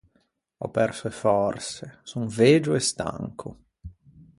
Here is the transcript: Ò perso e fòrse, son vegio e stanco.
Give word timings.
Ò 0.57 0.67
perso 0.75 1.03
e 1.09 1.11
fòrse, 1.21 1.85
son 2.09 2.25
vegio 2.37 2.71
e 2.73 2.79
stanco. 2.89 3.49